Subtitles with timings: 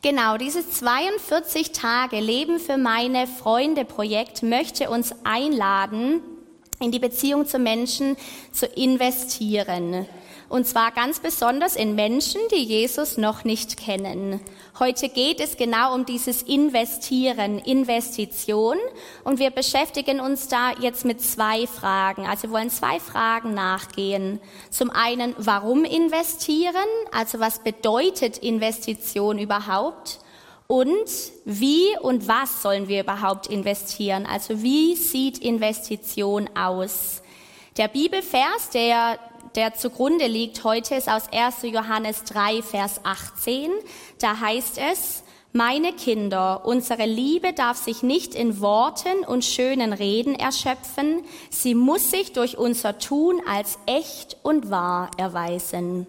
[0.00, 6.20] Genau, dieses 42 Tage Leben für meine Freunde Projekt möchte uns einladen,
[6.78, 8.16] in die Beziehung zu Menschen
[8.52, 10.06] zu investieren.
[10.48, 14.40] Und zwar ganz besonders in Menschen, die Jesus noch nicht kennen.
[14.78, 18.78] Heute geht es genau um dieses Investieren, Investition.
[19.24, 22.26] Und wir beschäftigen uns da jetzt mit zwei Fragen.
[22.26, 24.40] Also wir wollen zwei Fragen nachgehen.
[24.70, 26.76] Zum einen, warum investieren?
[27.12, 30.20] Also was bedeutet Investition überhaupt?
[30.66, 31.10] Und
[31.44, 34.24] wie und was sollen wir überhaupt investieren?
[34.24, 37.22] Also wie sieht Investition aus?
[37.76, 39.18] Der Bibelvers, der
[39.58, 41.62] der zugrunde liegt heute, ist aus 1.
[41.62, 43.72] Johannes 3, Vers 18.
[44.20, 50.36] Da heißt es, meine Kinder, unsere Liebe darf sich nicht in Worten und schönen Reden
[50.36, 56.06] erschöpfen, sie muss sich durch unser Tun als echt und wahr erweisen.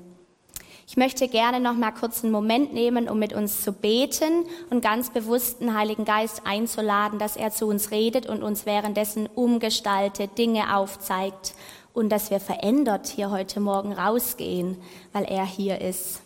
[0.88, 4.82] Ich möchte gerne noch mal kurz einen Moment nehmen, um mit uns zu beten und
[4.82, 10.38] ganz bewusst den Heiligen Geist einzuladen, dass er zu uns redet und uns währenddessen umgestaltet,
[10.38, 11.54] Dinge aufzeigt
[11.94, 14.78] und dass wir verändert hier heute Morgen rausgehen,
[15.14, 16.22] weil er hier ist.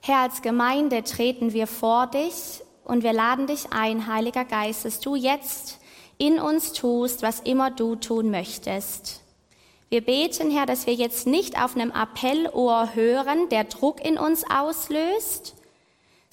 [0.00, 5.00] Herr, als Gemeinde treten wir vor dich und wir laden dich ein, Heiliger Geist, dass
[5.00, 5.78] du jetzt
[6.18, 9.20] in uns tust, was immer du tun möchtest.
[9.88, 14.44] Wir beten, Herr, dass wir jetzt nicht auf einem Appellohr hören, der Druck in uns
[14.48, 15.54] auslöst,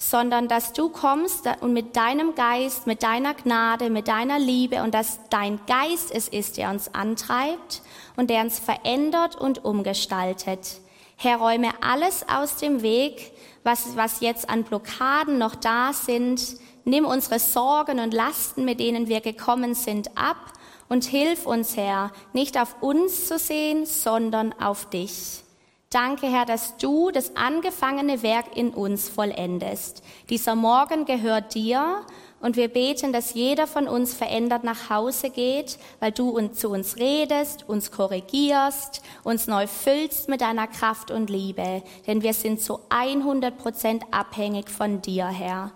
[0.02, 4.94] sondern dass du kommst und mit deinem Geist, mit deiner Gnade, mit deiner Liebe und
[4.94, 7.82] dass dein Geist es ist, der uns antreibt
[8.16, 10.80] und der uns verändert und umgestaltet.
[11.16, 16.56] Herr, räume alles aus dem Weg, was, was jetzt an Blockaden noch da sind.
[16.86, 20.54] Nimm unsere Sorgen und Lasten, mit denen wir gekommen sind, ab
[20.88, 25.44] und hilf uns, Herr, nicht auf uns zu sehen, sondern auf dich.
[25.92, 30.04] Danke, Herr, dass du das angefangene Werk in uns vollendest.
[30.28, 32.06] Dieser Morgen gehört dir
[32.38, 36.68] und wir beten, dass jeder von uns verändert nach Hause geht, weil du uns, zu
[36.68, 41.82] uns redest, uns korrigierst, uns neu füllst mit deiner Kraft und Liebe.
[42.06, 45.72] Denn wir sind zu 100 Prozent abhängig von dir, Herr.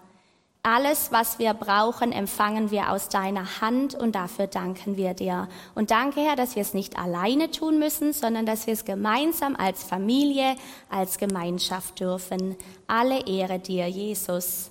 [0.67, 5.47] Alles, was wir brauchen, empfangen wir aus deiner Hand und dafür danken wir dir.
[5.75, 9.57] Und danke, Herr, dass wir es nicht alleine tun müssen, sondern dass wir es gemeinsam
[9.57, 10.57] als Familie,
[10.89, 12.57] als Gemeinschaft dürfen.
[12.87, 14.71] Alle Ehre dir, Jesus.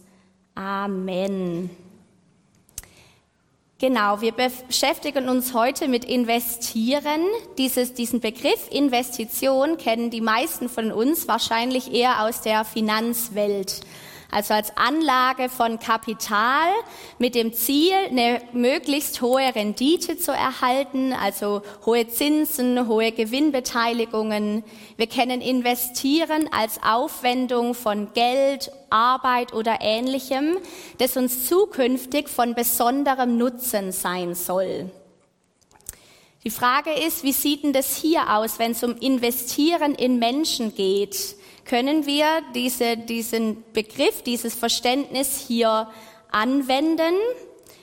[0.56, 1.70] Amen.
[3.78, 7.22] Genau, wir beschäftigen uns heute mit Investieren.
[7.60, 13.82] Dieses, diesen Begriff Investition kennen die meisten von uns wahrscheinlich eher aus der Finanzwelt
[14.34, 16.70] also als Anlage von Kapital
[17.20, 24.64] mit dem Ziel, eine möglichst hohe Rendite zu erhalten, also hohe Zinsen, hohe Gewinnbeteiligungen.
[24.98, 30.58] Wir kennen Investieren als Aufwendung von Geld, Arbeit oder ähnlichem,
[30.98, 34.92] das uns zukünftig von besonderem Nutzen sein soll.
[36.44, 40.76] Die Frage ist, wie sieht denn das hier aus, wenn es um Investieren in Menschen
[40.76, 41.36] geht?
[41.66, 45.88] Können wir diese, diesen Begriff, dieses Verständnis hier
[46.32, 47.16] anwenden.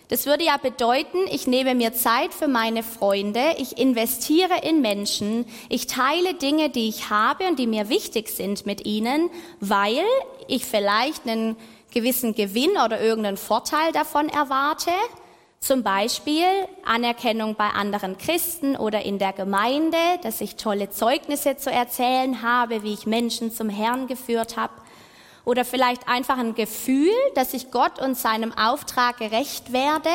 [0.09, 5.47] Das würde ja bedeuten, ich nehme mir Zeit für meine Freunde, ich investiere in Menschen,
[5.69, 9.31] ich teile Dinge, die ich habe und die mir wichtig sind mit ihnen,
[9.61, 10.03] weil
[10.49, 11.57] ich vielleicht einen
[11.93, 14.91] gewissen Gewinn oder irgendeinen Vorteil davon erwarte
[15.61, 16.47] zum Beispiel
[16.85, 22.83] Anerkennung bei anderen Christen oder in der Gemeinde, dass ich tolle Zeugnisse zu erzählen habe,
[22.83, 24.73] wie ich Menschen zum Herrn geführt habe.
[25.45, 30.11] Oder vielleicht einfach ein Gefühl, dass ich Gott und seinem Auftrag gerecht werde,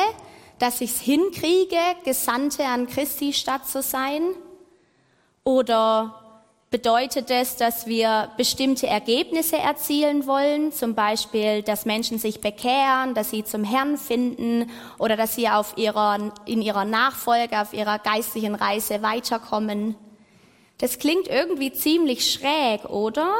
[0.58, 4.22] dass ich es hinkriege, Gesandte an Christi Stadt zu sein.
[5.44, 6.25] Oder
[6.70, 13.30] bedeutet es, dass wir bestimmte Ergebnisse erzielen wollen, zum Beispiel, dass Menschen sich bekehren, dass
[13.30, 18.56] sie zum Herrn finden oder dass sie auf ihrer, in ihrer Nachfolge, auf ihrer geistlichen
[18.56, 19.94] Reise weiterkommen.
[20.78, 23.32] Das klingt irgendwie ziemlich schräg, oder?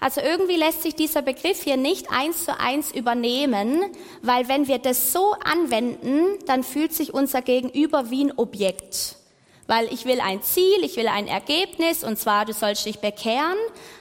[0.00, 3.82] Also irgendwie lässt sich dieser Begriff hier nicht eins zu eins übernehmen,
[4.22, 9.19] weil wenn wir das so anwenden, dann fühlt sich unser Gegenüber wie ein Objekt
[9.70, 13.56] weil ich will ein Ziel, ich will ein Ergebnis und zwar, du sollst dich bekehren,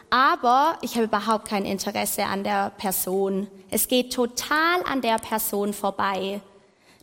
[0.09, 3.45] aber ich habe überhaupt kein Interesse an der Person.
[3.69, 6.41] Es geht total an der Person vorbei.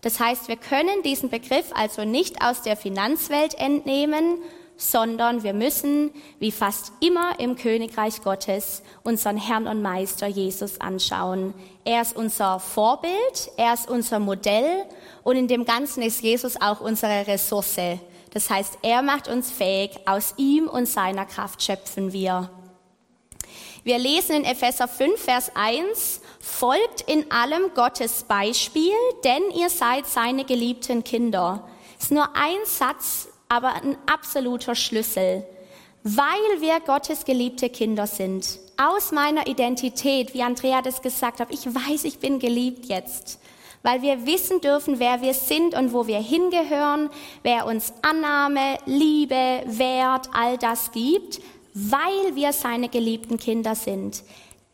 [0.00, 4.38] Das heißt, wir können diesen Begriff also nicht aus der Finanzwelt entnehmen,
[4.76, 6.10] sondern wir müssen,
[6.40, 11.54] wie fast immer im Königreich Gottes, unseren Herrn und Meister Jesus anschauen.
[11.84, 14.86] Er ist unser Vorbild, er ist unser Modell
[15.22, 18.00] und in dem Ganzen ist Jesus auch unsere Ressource.
[18.36, 22.50] Das heißt, er macht uns fähig, aus ihm und seiner Kraft schöpfen wir.
[23.82, 28.92] Wir lesen in Epheser 5, Vers 1, folgt in allem Gottes Beispiel,
[29.24, 31.66] denn ihr seid seine geliebten Kinder.
[31.98, 35.42] ist nur ein Satz, aber ein absoluter Schlüssel.
[36.02, 41.64] Weil wir Gottes geliebte Kinder sind, aus meiner Identität, wie Andrea das gesagt hat, ich
[41.64, 43.38] weiß, ich bin geliebt jetzt
[43.86, 47.08] weil wir wissen dürfen, wer wir sind und wo wir hingehören,
[47.44, 51.40] wer uns Annahme, Liebe, Wert, all das gibt,
[51.72, 54.24] weil wir seine geliebten Kinder sind.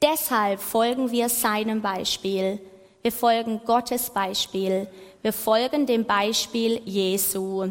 [0.00, 2.59] Deshalb folgen wir seinem Beispiel.
[3.03, 4.88] Wir folgen Gottes Beispiel.
[5.20, 7.69] Wir folgen dem Beispiel Jesu.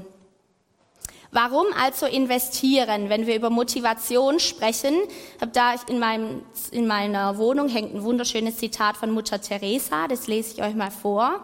[1.33, 4.95] Warum also investieren, wenn wir über Motivation sprechen?
[5.39, 6.41] Hab da in, meinem,
[6.71, 10.91] in meiner Wohnung hängt ein wunderschönes Zitat von Mutter Teresa, das lese ich euch mal
[10.91, 11.39] vor.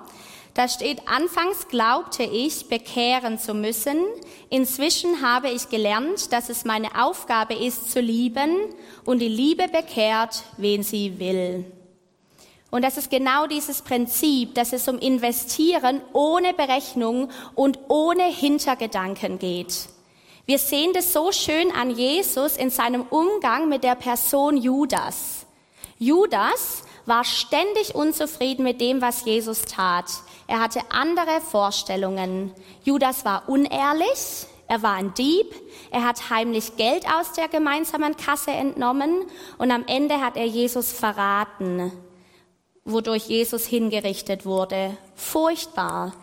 [0.55, 3.97] Da steht, anfangs glaubte ich, bekehren zu müssen.
[4.49, 8.55] Inzwischen habe ich gelernt, dass es meine Aufgabe ist, zu lieben
[9.05, 11.63] und die Liebe bekehrt, wen sie will.
[12.69, 19.39] Und das ist genau dieses Prinzip, dass es um Investieren ohne Berechnung und ohne Hintergedanken
[19.39, 19.87] geht.
[20.45, 25.45] Wir sehen das so schön an Jesus in seinem Umgang mit der Person Judas.
[25.97, 30.05] Judas war ständig unzufrieden mit dem, was Jesus tat.
[30.47, 32.53] Er hatte andere Vorstellungen.
[32.83, 35.53] Judas war unehrlich, er war ein Dieb,
[35.91, 39.25] er hat heimlich Geld aus der gemeinsamen Kasse entnommen
[39.57, 41.93] und am Ende hat er Jesus verraten
[42.87, 44.97] wodurch Jesus hingerichtet wurde.
[45.15, 46.13] Furchtbar.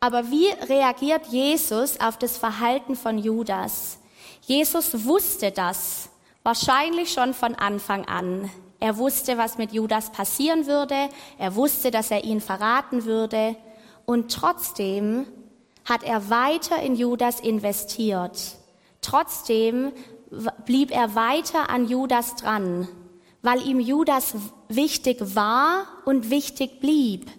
[0.00, 3.98] Aber wie reagiert Jesus auf das Verhalten von Judas?
[4.42, 6.10] Jesus wusste das,
[6.42, 8.50] wahrscheinlich schon von Anfang an.
[8.80, 11.08] Er wusste, was mit Judas passieren würde.
[11.38, 13.56] Er wusste, dass er ihn verraten würde.
[14.04, 15.26] Und trotzdem
[15.84, 18.56] hat er weiter in Judas investiert.
[19.00, 19.92] Trotzdem
[20.66, 22.88] blieb er weiter an Judas dran
[23.42, 24.34] weil ihm Judas
[24.76, 27.30] wichtig war und wichtig blieb.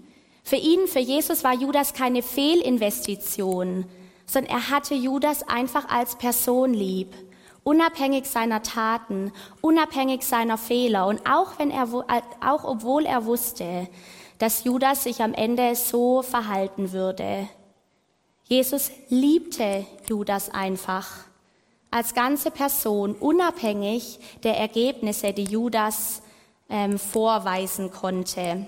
[0.44, 3.86] Für ihn, für Jesus war Judas keine Fehlinvestition,
[4.26, 7.14] sondern er hatte Judas einfach als Person lieb,
[7.64, 9.32] unabhängig seiner Taten,
[9.62, 11.88] unabhängig seiner Fehler und auch wenn er,
[12.42, 13.88] auch obwohl er wusste,
[14.38, 17.48] dass Judas sich am Ende so verhalten würde.
[18.44, 21.08] Jesus liebte Judas einfach
[21.92, 26.24] als ganze Person, unabhängig der Ergebnisse, die Judas
[26.74, 28.66] ähm, vorweisen konnte.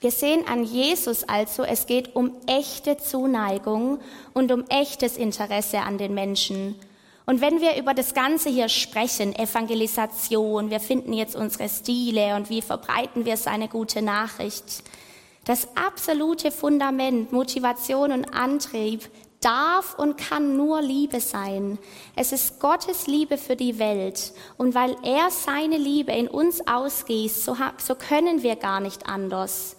[0.00, 4.00] Wir sehen an Jesus also, es geht um echte Zuneigung
[4.34, 6.74] und um echtes Interesse an den Menschen.
[7.24, 12.50] Und wenn wir über das Ganze hier sprechen, Evangelisation, wir finden jetzt unsere Stile und
[12.50, 14.82] wie verbreiten wir seine gute Nachricht,
[15.44, 19.08] das absolute Fundament, Motivation und Antrieb
[19.44, 21.78] darf und kann nur Liebe sein.
[22.16, 24.32] Es ist Gottes Liebe für die Welt.
[24.56, 29.76] Und weil er seine Liebe in uns ausgießt, so, so können wir gar nicht anders,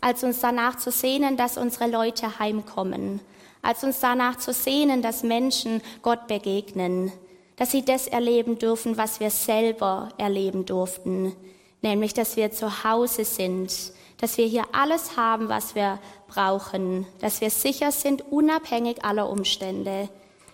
[0.00, 3.20] als uns danach zu sehnen, dass unsere Leute heimkommen,
[3.62, 7.12] als uns danach zu sehnen, dass Menschen Gott begegnen,
[7.56, 11.34] dass sie das erleben dürfen, was wir selber erleben durften,
[11.80, 13.72] nämlich dass wir zu Hause sind,
[14.18, 15.98] dass wir hier alles haben, was wir
[16.28, 20.08] brauchen, dass wir sicher sind, unabhängig aller Umstände.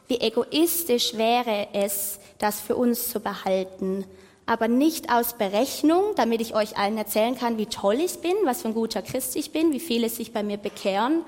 [0.09, 4.05] Wie egoistisch wäre es, das für uns zu behalten,
[4.47, 8.63] aber nicht aus Berechnung, damit ich euch allen erzählen kann, wie toll ich bin, was
[8.63, 11.25] für ein guter Christ ich bin, wie viele sich bei mir bekehren,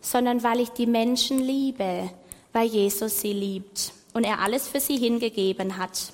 [0.00, 2.10] sondern weil ich die Menschen liebe,
[2.52, 6.12] weil Jesus sie liebt und er alles für sie hingegeben hat.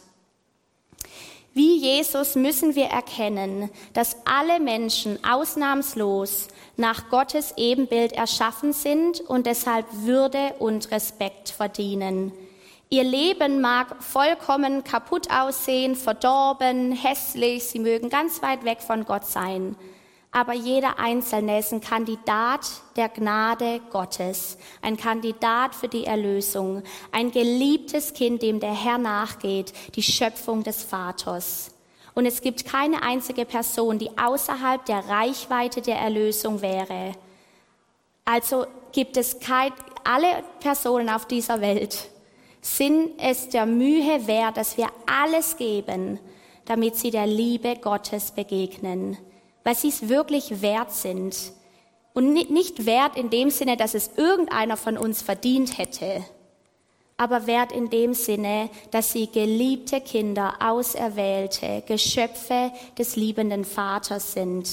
[1.54, 9.46] Wie Jesus müssen wir erkennen, dass alle Menschen ausnahmslos nach Gottes Ebenbild erschaffen sind und
[9.46, 12.32] deshalb Würde und Respekt verdienen.
[12.90, 19.24] Ihr Leben mag vollkommen kaputt aussehen, verdorben, hässlich, sie mögen ganz weit weg von Gott
[19.24, 19.76] sein
[20.34, 27.30] aber jeder Einzelne ist ein Kandidat der Gnade Gottes, ein Kandidat für die Erlösung, ein
[27.30, 31.70] geliebtes Kind, dem der Herr nachgeht, die Schöpfung des Vaters.
[32.14, 37.12] Und es gibt keine einzige Person, die außerhalb der Reichweite der Erlösung wäre.
[38.24, 39.70] Also gibt es kein,
[40.02, 42.10] alle Personen auf dieser Welt
[42.60, 46.18] sind es der Mühe wert, dass wir alles geben,
[46.64, 49.16] damit sie der Liebe Gottes begegnen
[49.64, 51.36] weil sie es wirklich wert sind.
[52.12, 56.24] Und nicht wert in dem Sinne, dass es irgendeiner von uns verdient hätte,
[57.16, 64.68] aber wert in dem Sinne, dass sie geliebte Kinder, auserwählte Geschöpfe des liebenden Vaters sind.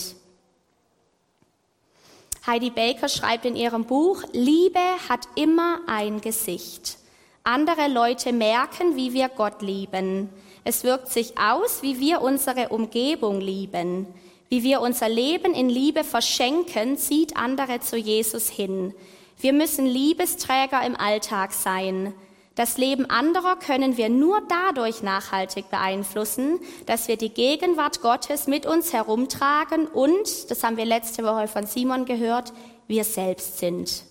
[2.45, 6.97] Heidi Baker schreibt in ihrem Buch, Liebe hat immer ein Gesicht.
[7.43, 10.29] Andere Leute merken, wie wir Gott lieben.
[10.63, 14.07] Es wirkt sich aus, wie wir unsere Umgebung lieben.
[14.51, 18.93] Wie wir unser Leben in Liebe verschenken, zieht andere zu Jesus hin.
[19.39, 22.13] Wir müssen Liebesträger im Alltag sein.
[22.55, 28.65] Das Leben anderer können wir nur dadurch nachhaltig beeinflussen, dass wir die Gegenwart Gottes mit
[28.65, 32.51] uns herumtragen und, das haben wir letzte Woche von Simon gehört,
[32.89, 34.03] wir selbst sind.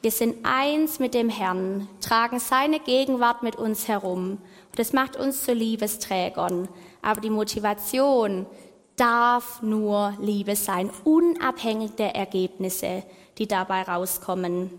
[0.00, 4.38] Wir sind eins mit dem Herrn, tragen seine Gegenwart mit uns herum.
[4.76, 6.68] Das macht uns zu Liebesträgern.
[7.02, 8.46] Aber die Motivation
[8.96, 13.02] darf nur Liebe sein, unabhängig der Ergebnisse,
[13.38, 14.70] die dabei rauskommen.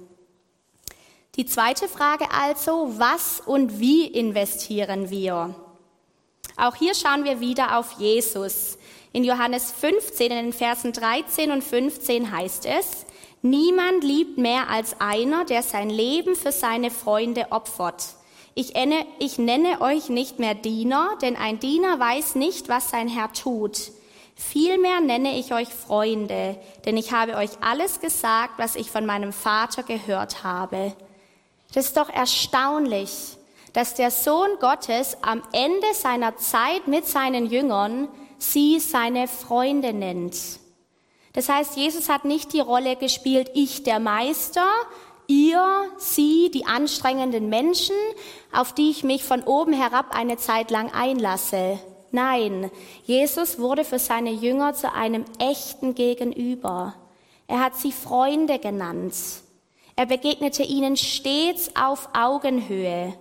[1.36, 5.56] Die zweite Frage also, was und wie investieren wir?
[6.58, 8.78] Auch hier schauen wir wieder auf Jesus.
[9.12, 13.06] In Johannes 15, in den Versen 13 und 15 heißt es,
[13.46, 18.16] Niemand liebt mehr als einer, der sein Leben für seine Freunde opfert.
[18.56, 23.10] Ich nenne, ich nenne euch nicht mehr Diener, denn ein Diener weiß nicht, was sein
[23.10, 23.92] Herr tut.
[24.36, 29.32] Vielmehr nenne ich euch Freunde, denn ich habe euch alles gesagt, was ich von meinem
[29.32, 30.94] Vater gehört habe.
[31.74, 33.38] Das ist doch erstaunlich,
[33.74, 40.36] dass der Sohn Gottes am Ende seiner Zeit mit seinen Jüngern sie seine Freunde nennt.
[41.34, 44.68] Das heißt, Jesus hat nicht die Rolle gespielt, ich der Meister,
[45.28, 47.96] ihr, sie, die anstrengenden Menschen,
[48.52, 51.80] auf die ich mich von oben herab eine Zeit lang einlasse.
[52.16, 52.70] Nein,
[53.06, 56.94] Jesus wurde für seine Jünger zu einem echten Gegenüber.
[57.48, 59.16] Er hat sie Freunde genannt.
[59.96, 63.16] Er begegnete ihnen stets auf Augenhöhe.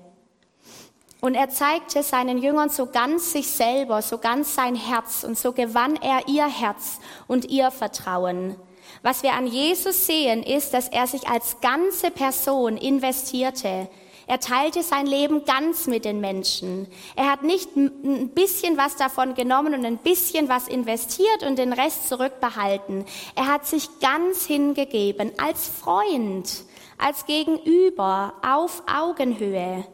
[1.22, 5.52] Und er zeigte seinen Jüngern so ganz sich selber, so ganz sein Herz und so
[5.52, 8.56] gewann er ihr Herz und ihr Vertrauen.
[9.00, 13.88] Was wir an Jesus sehen, ist, dass er sich als ganze Person investierte.
[14.26, 16.86] Er teilte sein Leben ganz mit den Menschen.
[17.16, 21.72] Er hat nicht ein bisschen was davon genommen und ein bisschen was investiert und den
[21.72, 23.04] Rest zurückbehalten.
[23.34, 26.64] Er hat sich ganz hingegeben als Freund,
[26.98, 29.84] als Gegenüber, auf Augenhöhe.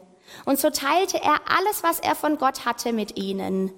[0.45, 3.71] Und so teilte er alles, was er von Gott hatte, mit ihnen.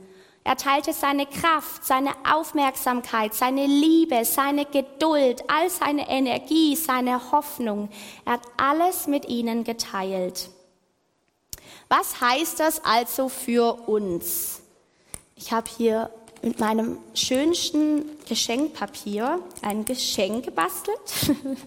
[0.43, 7.89] Er teilte seine Kraft, seine Aufmerksamkeit, seine Liebe, seine Geduld, all seine Energie, seine Hoffnung.
[8.25, 10.49] Er hat alles mit ihnen geteilt.
[11.89, 14.61] Was heißt das also für uns?
[15.35, 16.09] Ich habe hier
[16.41, 20.97] mit meinem schönsten Geschenkpapier ein Geschenk gebastelt.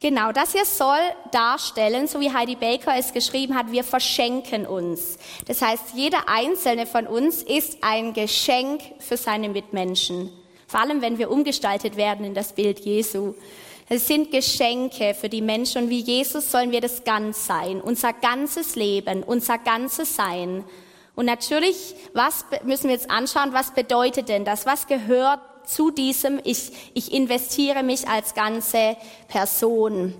[0.00, 1.00] Genau, das hier soll
[1.32, 5.18] darstellen, so wie Heidi Baker es geschrieben hat, wir verschenken uns.
[5.46, 10.30] Das heißt, jeder einzelne von uns ist ein Geschenk für seine Mitmenschen.
[10.68, 13.34] Vor allem, wenn wir umgestaltet werden in das Bild Jesu.
[13.88, 17.80] Es sind Geschenke für die Menschen und wie Jesus sollen wir das ganz sein.
[17.80, 20.64] Unser ganzes Leben, unser ganzes Sein.
[21.16, 24.66] Und natürlich, was müssen wir jetzt anschauen, was bedeutet denn das?
[24.66, 28.96] Was gehört zu diesem, ich, ich investiere mich als ganze
[29.28, 30.14] Person.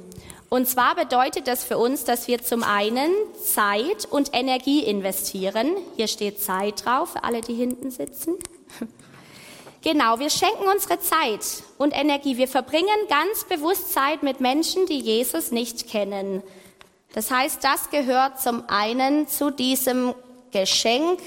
[0.51, 3.11] Und zwar bedeutet das für uns, dass wir zum einen
[3.45, 5.77] Zeit und Energie investieren.
[5.97, 8.37] Hier steht Zeit drauf, für alle, die hinten sitzen.
[9.81, 12.37] Genau, wir schenken unsere Zeit und Energie.
[12.37, 16.43] Wir verbringen ganz bewusst Zeit mit Menschen, die Jesus nicht kennen.
[17.15, 20.15] Das heißt, das gehört zum einen zu diesem
[20.51, 21.21] Geschenk,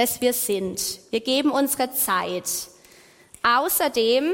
[0.00, 0.80] das wir sind.
[1.10, 2.48] Wir geben unsere Zeit.
[3.42, 4.32] Außerdem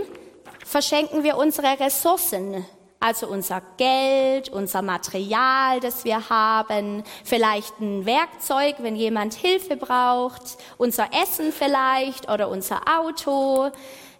[0.64, 2.64] verschenken wir unsere Ressourcen,
[3.00, 10.56] also unser Geld, unser Material, das wir haben, vielleicht ein Werkzeug, wenn jemand Hilfe braucht,
[10.78, 13.72] unser Essen vielleicht oder unser Auto.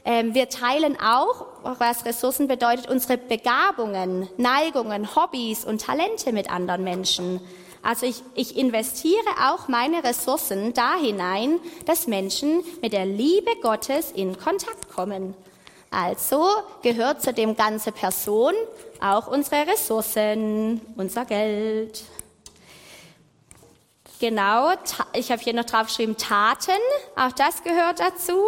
[0.05, 6.83] Ähm, wir teilen auch, was Ressourcen bedeutet, unsere Begabungen, Neigungen, Hobbys und Talente mit anderen
[6.83, 7.41] Menschen.
[7.87, 9.15] Also ich, ich investiere
[9.49, 15.35] auch meine Ressourcen da hinein, dass Menschen mit der Liebe Gottes in Kontakt kommen.
[15.89, 16.49] Also
[16.83, 18.55] gehört zu dem ganze Person
[19.01, 22.03] auch unsere Ressourcen, unser Geld.
[24.19, 24.73] Genau,
[25.13, 26.73] ich habe hier noch draufgeschrieben Taten,
[27.15, 28.43] auch das gehört dazu.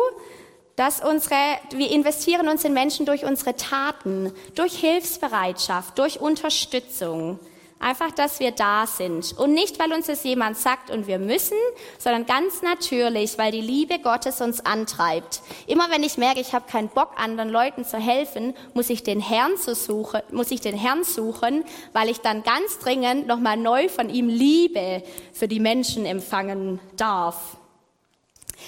[0.75, 1.37] Dass unsere,
[1.71, 7.39] wir investieren uns in Menschen durch unsere Taten, durch Hilfsbereitschaft, durch Unterstützung.
[7.81, 9.39] Einfach, dass wir da sind.
[9.39, 11.57] Und nicht, weil uns das jemand sagt und wir müssen,
[11.99, 15.43] sondern ganz natürlich, weil die Liebe Gottes uns antreibt.
[15.69, 19.21] Immer wenn ich merke, ich habe keinen Bock, anderen Leuten zu helfen, muss ich den
[19.21, 23.89] Herrn zu suchen, muss ich den Herrn suchen, weil ich dann ganz dringend nochmal neu
[23.89, 27.59] von ihm Liebe für die Menschen empfangen darf.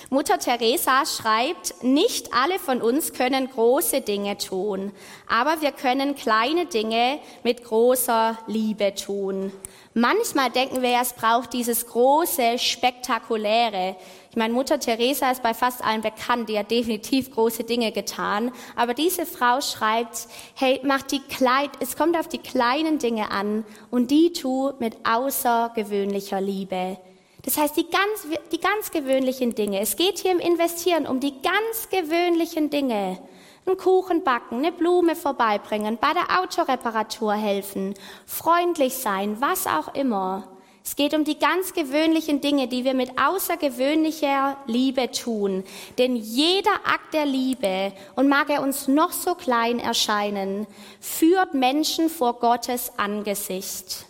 [0.08, 4.92] Mutter Teresa schreibt, nicht alle von uns können große Dinge tun,
[5.28, 9.52] aber wir können kleine Dinge mit großer Liebe tun.
[9.94, 13.96] Manchmal denken wir, es braucht dieses große, spektakuläre.
[14.30, 18.52] Ich meine, Mutter Teresa ist bei fast allen bekannt, die hat definitiv große Dinge getan.
[18.76, 23.64] Aber diese Frau schreibt, hey, mach die Kleid, es kommt auf die kleinen Dinge an
[23.90, 26.98] und die tu mit außergewöhnlicher Liebe.
[27.42, 29.80] Das heißt, die ganz, die ganz gewöhnlichen Dinge.
[29.80, 33.18] Es geht hier im Investieren um die ganz gewöhnlichen Dinge.
[33.66, 37.94] Einen Kuchen backen, eine Blume vorbeibringen, bei der Autoreparatur helfen,
[38.26, 40.48] freundlich sein, was auch immer.
[40.82, 45.62] Es geht um die ganz gewöhnlichen Dinge, die wir mit außergewöhnlicher Liebe tun.
[45.98, 50.66] Denn jeder Akt der Liebe, und mag er uns noch so klein erscheinen,
[50.98, 54.06] führt Menschen vor Gottes Angesicht.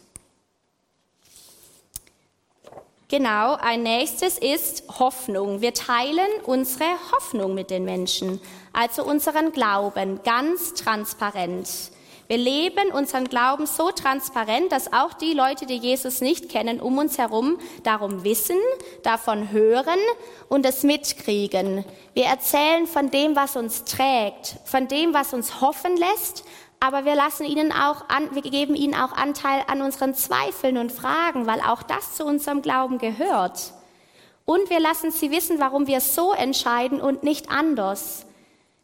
[3.10, 5.60] Genau, ein nächstes ist Hoffnung.
[5.60, 8.40] Wir teilen unsere Hoffnung mit den Menschen,
[8.72, 11.68] also unseren Glauben, ganz transparent.
[12.28, 16.98] Wir leben unseren Glauben so transparent, dass auch die Leute, die Jesus nicht kennen, um
[16.98, 18.58] uns herum darum wissen,
[19.02, 19.98] davon hören
[20.48, 21.84] und es mitkriegen.
[22.14, 26.44] Wir erzählen von dem, was uns trägt, von dem, was uns hoffen lässt,
[26.80, 30.90] aber wir lassen ihnen auch an, wir geben ihnen auch Anteil an unseren Zweifeln und
[30.90, 33.74] Fragen, weil auch das zu unserem Glauben gehört.
[34.46, 38.26] Und wir lassen sie wissen, warum wir so entscheiden und nicht anders.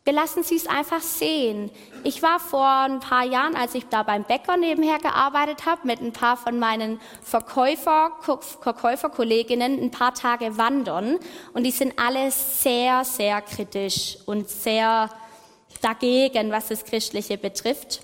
[0.05, 1.71] Wir lassen sie es einfach sehen.
[2.05, 6.01] Ich war vor ein paar Jahren, als ich da beim Bäcker nebenher gearbeitet habe, mit
[6.01, 8.13] ein paar von meinen Verkäufer,
[8.61, 11.19] Verkäuferkolleginnen ein paar Tage wandern.
[11.55, 15.11] Und die sind alle sehr, sehr kritisch und sehr
[15.81, 18.01] dagegen, was das Christliche betrifft.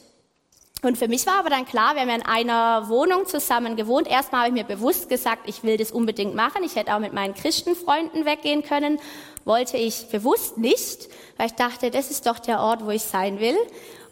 [0.82, 4.08] Und für mich war aber dann klar, wir haben ja in einer Wohnung zusammen gewohnt.
[4.08, 6.64] Erstmal habe ich mir bewusst gesagt, ich will das unbedingt machen.
[6.64, 8.98] Ich hätte auch mit meinen Christenfreunden weggehen können.
[9.44, 13.38] Wollte ich bewusst nicht, weil ich dachte, das ist doch der Ort, wo ich sein
[13.38, 13.56] will.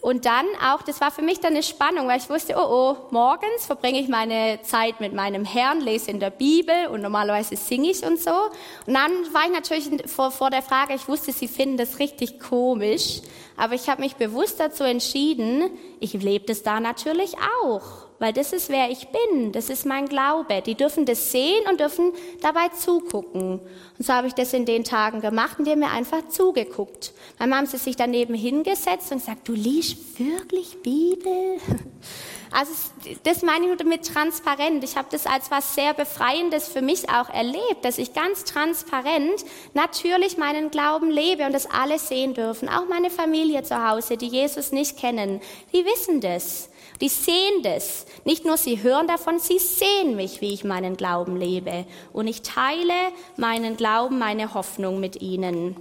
[0.00, 2.96] Und dann auch, das war für mich dann eine Spannung, weil ich wusste, oh oh,
[3.10, 7.90] morgens verbringe ich meine Zeit mit meinem Herrn, lese in der Bibel und normalerweise singe
[7.90, 8.30] ich und so.
[8.86, 12.40] Und dann war ich natürlich vor, vor der Frage, ich wusste, sie finden das richtig
[12.40, 13.20] komisch,
[13.58, 18.52] aber ich habe mich bewusst dazu entschieden, ich lebe das da natürlich auch, weil das
[18.52, 20.62] ist wer ich bin, das ist mein Glaube.
[20.64, 23.58] Die dürfen das sehen und dürfen dabei zugucken.
[23.98, 27.12] Und so habe ich das in den Tagen gemacht und die haben mir einfach zugeguckt.
[27.38, 31.58] Dann haben sie sich daneben hingesetzt und gesagt, du liest wirklich Bibel?
[32.52, 32.72] Also
[33.22, 34.82] das meine ich nur mit transparent.
[34.82, 39.44] Ich habe das als was sehr Befreiendes für mich auch erlebt, dass ich ganz transparent
[39.74, 42.68] natürlich meinen Glauben lebe und das alle sehen dürfen.
[42.68, 45.40] Auch meine Familie zu Hause, die Jesus nicht kennen,
[45.72, 46.69] die wissen das.
[47.00, 48.06] Die sehen das.
[48.24, 51.86] Nicht nur sie hören davon, sie sehen mich, wie ich meinen Glauben lebe.
[52.12, 52.94] Und ich teile
[53.36, 55.76] meinen Glauben, meine Hoffnung mit ihnen.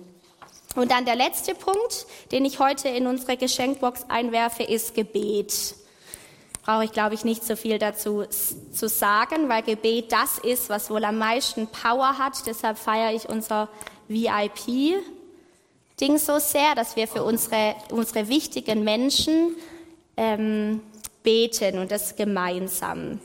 [0.75, 5.75] Und dann der letzte Punkt, den ich heute in unsere Geschenkbox einwerfe, ist Gebet
[6.69, 10.91] brauche ich, glaube ich, nicht so viel dazu zu sagen, weil Gebet das ist, was
[10.91, 12.45] wohl am meisten Power hat.
[12.45, 13.69] Deshalb feiere ich unser
[14.07, 14.99] VIP-Ding
[16.19, 19.55] so sehr, dass wir für unsere, unsere wichtigen Menschen
[20.15, 20.81] ähm,
[21.23, 23.19] beten und das gemeinsam.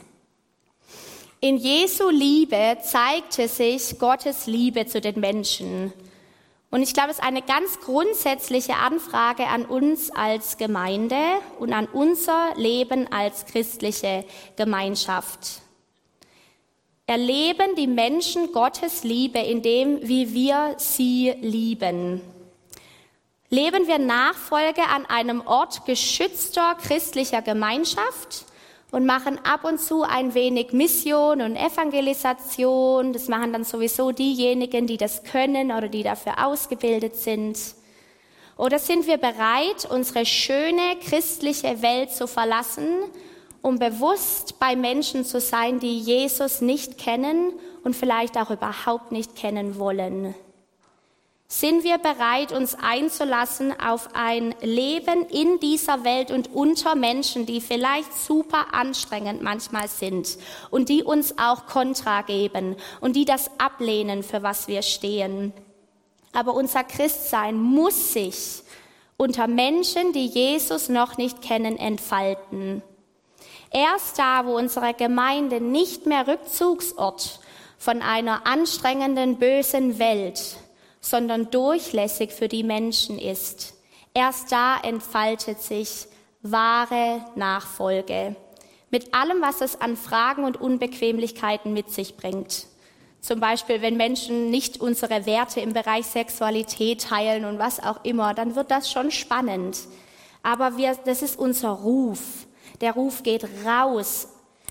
[1.41, 5.93] In Jesu Liebe zeigte sich Gottes Liebe zu den Menschen.
[6.71, 11.21] Und ich glaube, es ist eine ganz grundsätzliche Anfrage an uns als Gemeinde
[11.61, 14.25] und an unser Leben als christliche
[14.57, 15.61] Gemeinschaft.
[17.07, 22.23] Erleben die Menschen Gottes Liebe in dem, wie wir sie lieben.
[23.51, 28.47] Leben wir Nachfolge an einem Ort geschützter christlicher Gemeinschaft?
[28.95, 33.13] und machen ab und zu ein wenig Mission und Evangelisation.
[33.13, 37.59] Das machen dann sowieso diejenigen, die das können oder die dafür ausgebildet sind.
[38.57, 42.87] Oder sind wir bereit, unsere schöne christliche Welt zu verlassen,
[43.63, 47.53] um bewusst bei Menschen zu sein, die Jesus nicht kennen
[47.83, 50.37] und vielleicht auch überhaupt nicht kennen wollen?
[51.47, 57.61] Sind wir bereit, uns einzulassen auf ein Leben in dieser Welt und unter Menschen, die
[57.61, 60.39] vielleicht super anstrengend manchmal sind
[60.71, 65.53] und die uns auch Kontra geben und die das ablehnen, für was wir stehen?
[66.33, 68.63] Aber unser Christsein muss sich
[69.17, 72.83] unter Menschen, die Jesus noch nicht kennen, entfalten.
[73.71, 77.41] Erst da, wo unsere Gemeinde nicht mehr Rückzugsort
[77.79, 80.57] von einer anstrengenden, bösen Welt,
[81.05, 83.75] sondern durchlässig für die Menschen ist.
[84.15, 86.07] Erst da entfaltet sich
[86.41, 88.37] wahre Nachfolge.
[88.91, 92.69] Mit allem, was es an Fragen und Unbequemlichkeiten mit sich bringt.
[93.21, 98.33] Zum Beispiel, wenn Menschen nicht unsere Werte im Bereich Sexualität teilen und was auch immer,
[98.33, 99.79] dann wird das schon spannend.
[100.43, 102.47] Aber wir, das ist unser Ruf.
[102.81, 104.29] Der Ruf geht raus,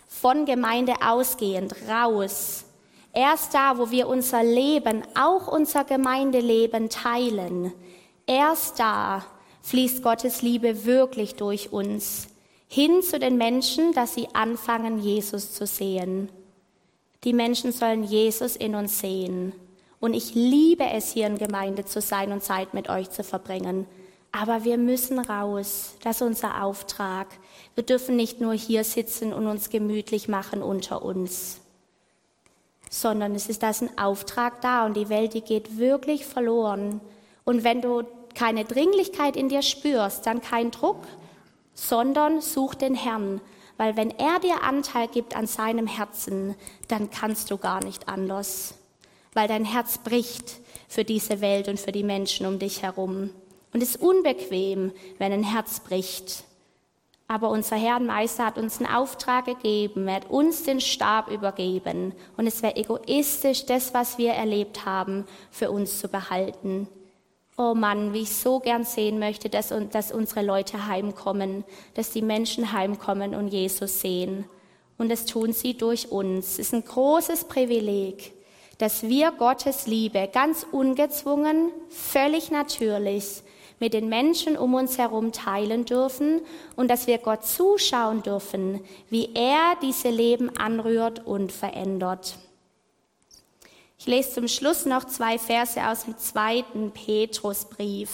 [0.07, 2.65] von Gemeinde ausgehend, raus.
[3.13, 7.71] Erst da, wo wir unser Leben, auch unser Gemeindeleben teilen,
[8.25, 9.23] erst da
[9.61, 12.27] fließt Gottes Liebe wirklich durch uns
[12.73, 16.29] hin zu den Menschen, dass sie anfangen, Jesus zu sehen.
[17.23, 19.53] Die Menschen sollen Jesus in uns sehen.
[19.99, 23.85] Und ich liebe es, hier in Gemeinde zu sein und Zeit mit euch zu verbringen.
[24.31, 25.93] Aber wir müssen raus.
[26.03, 27.27] Das ist unser Auftrag.
[27.75, 31.61] Wir dürfen nicht nur hier sitzen und uns gemütlich machen unter uns,
[32.93, 37.01] sondern es ist das ein Auftrag da und die Welt, die geht wirklich verloren.
[37.43, 38.03] Und wenn du
[38.35, 40.99] keine Dringlichkeit in dir spürst, dann kein Druck,
[41.73, 43.41] sondern such den Herrn
[43.77, 46.55] weil wenn er dir Anteil gibt an seinem Herzen,
[46.87, 48.75] dann kannst du gar nicht anders,
[49.33, 53.31] weil dein Herz bricht für diese Welt und für die Menschen um dich herum.
[53.73, 56.43] Und es ist unbequem, wenn ein Herz bricht.
[57.27, 61.31] Aber unser Herr und Meister hat uns einen Auftrag gegeben, er hat uns den Stab
[61.31, 62.13] übergeben.
[62.37, 66.87] Und es wäre egoistisch, das, was wir erlebt haben, für uns zu behalten.
[67.57, 72.23] Oh Mann, wie ich so gern sehen möchte, dass, dass unsere Leute heimkommen, dass die
[72.23, 74.45] Menschen heimkommen und Jesus sehen.
[74.97, 76.53] Und das tun sie durch uns.
[76.53, 78.33] Es ist ein großes Privileg,
[78.79, 83.43] dass wir Gottes Liebe ganz ungezwungen, völlig natürlich
[83.83, 86.39] mit den Menschen um uns herum teilen dürfen
[86.77, 92.37] und dass wir Gott zuschauen dürfen, wie er diese Leben anrührt und verändert.
[93.99, 98.09] Ich lese zum Schluss noch zwei Verse aus dem zweiten Petrusbrief.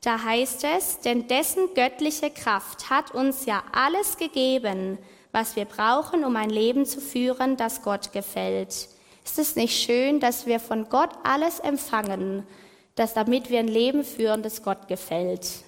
[0.00, 4.98] Da heißt es, denn dessen göttliche Kraft hat uns ja alles gegeben,
[5.32, 8.88] was wir brauchen, um ein Leben zu führen, das Gott gefällt.
[9.24, 12.46] Ist es nicht schön, dass wir von Gott alles empfangen,
[12.94, 15.64] dass damit wir ein Leben führen, das Gott gefällt?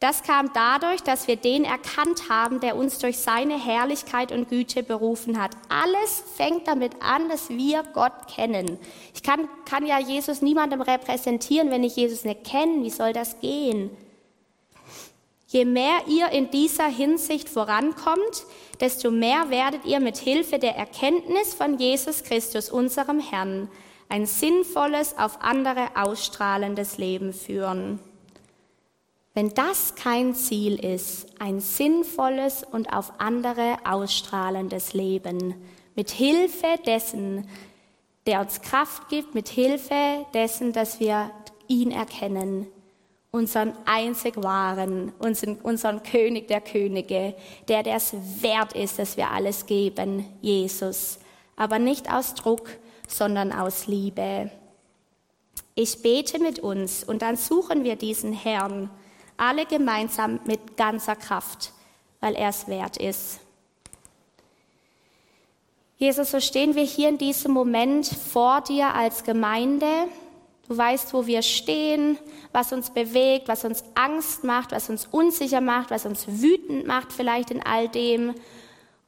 [0.00, 4.82] Das kam dadurch, dass wir den erkannt haben, der uns durch seine Herrlichkeit und Güte
[4.82, 5.52] berufen hat.
[5.70, 8.78] Alles fängt damit an, dass wir Gott kennen.
[9.14, 12.82] Ich kann, kann ja Jesus niemandem repräsentieren, wenn ich Jesus nicht kenne.
[12.82, 13.88] Wie soll das gehen?
[15.46, 18.44] Je mehr ihr in dieser Hinsicht vorankommt,
[18.80, 23.70] desto mehr werdet ihr mit Hilfe der Erkenntnis von Jesus Christus, unserem Herrn,
[24.08, 27.98] ein sinnvolles, auf andere ausstrahlendes Leben führen.
[29.34, 35.54] Wenn das kein Ziel ist, ein sinnvolles und auf andere ausstrahlendes Leben,
[35.96, 37.48] mit Hilfe dessen,
[38.26, 41.30] der uns Kraft gibt, mit Hilfe dessen, dass wir
[41.66, 42.66] ihn erkennen,
[43.32, 47.34] unseren einzig wahren, unseren, unseren König der Könige,
[47.66, 51.18] der es wert ist, dass wir alles geben, Jesus,
[51.56, 52.68] aber nicht aus Druck,
[53.08, 54.50] sondern aus Liebe.
[55.74, 58.90] Ich bete mit uns und dann suchen wir diesen Herrn,
[59.36, 61.72] alle gemeinsam mit ganzer Kraft,
[62.20, 63.40] weil er es wert ist.
[65.96, 69.86] Jesus, so stehen wir hier in diesem Moment vor dir als Gemeinde.
[70.68, 72.18] Du weißt, wo wir stehen,
[72.52, 77.12] was uns bewegt, was uns Angst macht, was uns unsicher macht, was uns wütend macht
[77.12, 78.34] vielleicht in all dem.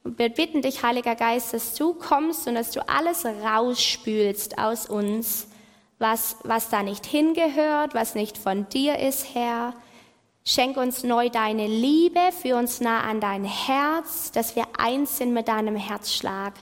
[0.07, 4.87] Und wir bitten dich, Heiliger Geist, dass du kommst und dass du alles rausspülst aus
[4.87, 5.49] uns,
[5.99, 9.73] was, was da nicht hingehört, was nicht von dir ist, Herr.
[10.45, 15.33] Schenk uns neu deine Liebe, führ uns nah an dein Herz, dass wir eins sind
[15.33, 16.53] mit deinem Herzschlag,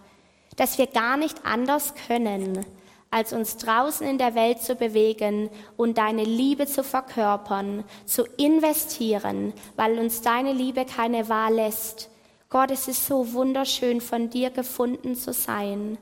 [0.55, 2.65] dass wir gar nicht anders können,
[3.11, 9.53] als uns draußen in der Welt zu bewegen und deine Liebe zu verkörpern, zu investieren,
[9.75, 12.09] weil uns deine Liebe keine Wahl lässt.
[12.55, 15.97] Gott, es ist so wunderschön, von dir gefunden zu sein.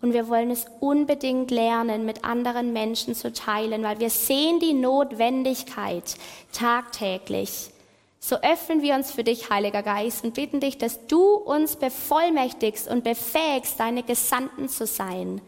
[0.00, 4.72] Und wir wollen es unbedingt lernen, mit anderen Menschen zu teilen, weil wir sehen die
[4.72, 6.16] Notwendigkeit
[6.52, 7.70] tagtäglich.
[8.18, 12.88] So öffnen wir uns für dich, Heiliger Geist, und bitten dich, dass du uns bevollmächtigst
[12.88, 15.40] und befähigst, deine Gesandten zu sein.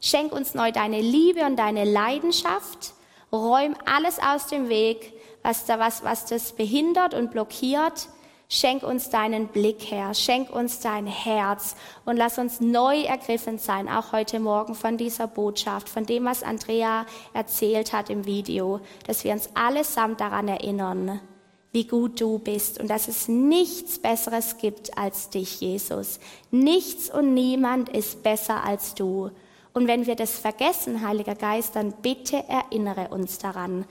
[0.00, 2.94] Schenk uns neu deine Liebe und deine Leidenschaft.
[3.30, 8.08] Räum alles aus dem Weg, was, da, was, was das behindert und blockiert
[8.54, 10.12] Schenk uns deinen Blick, Herr.
[10.12, 15.26] Schenk uns dein Herz und lass uns neu ergriffen sein, auch heute Morgen von dieser
[15.26, 21.22] Botschaft, von dem, was Andrea erzählt hat im Video, dass wir uns allesamt daran erinnern,
[21.72, 26.20] wie gut du bist und dass es nichts Besseres gibt als dich, Jesus.
[26.50, 29.30] Nichts und niemand ist besser als du.
[29.72, 33.86] Und wenn wir das vergessen, Heiliger Geist, dann bitte erinnere uns daran,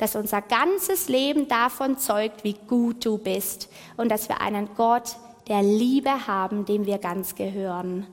[0.00, 5.16] dass unser ganzes Leben davon zeugt, wie gut du bist und dass wir einen Gott
[5.48, 8.06] der Liebe haben, dem wir ganz gehören.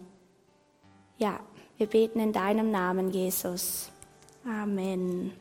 [1.18, 1.40] Ja,
[1.78, 3.92] Wir beten in deinem Namen, Jesus.
[4.44, 5.32] Amen.